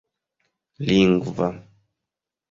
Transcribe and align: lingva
lingva 0.87 1.47